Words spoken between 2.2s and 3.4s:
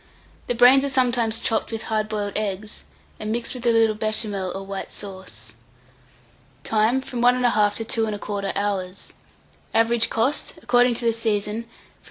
eggs, and